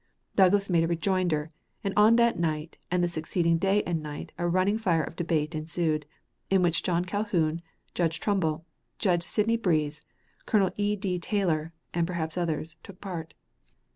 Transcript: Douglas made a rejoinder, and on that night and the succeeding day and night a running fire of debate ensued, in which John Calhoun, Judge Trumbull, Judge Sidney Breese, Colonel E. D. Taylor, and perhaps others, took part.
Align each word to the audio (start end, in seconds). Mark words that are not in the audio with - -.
Douglas 0.35 0.67
made 0.67 0.83
a 0.83 0.87
rejoinder, 0.87 1.51
and 1.83 1.93
on 1.95 2.15
that 2.15 2.39
night 2.39 2.79
and 2.89 3.03
the 3.03 3.07
succeeding 3.07 3.59
day 3.59 3.83
and 3.83 4.01
night 4.01 4.31
a 4.35 4.47
running 4.47 4.79
fire 4.79 5.03
of 5.03 5.15
debate 5.15 5.53
ensued, 5.53 6.07
in 6.49 6.63
which 6.63 6.81
John 6.81 7.05
Calhoun, 7.05 7.61
Judge 7.93 8.19
Trumbull, 8.19 8.65
Judge 8.97 9.21
Sidney 9.21 9.57
Breese, 9.57 10.01
Colonel 10.47 10.71
E. 10.75 10.95
D. 10.95 11.19
Taylor, 11.19 11.71
and 11.93 12.07
perhaps 12.07 12.35
others, 12.35 12.77
took 12.81 12.99
part. 12.99 13.35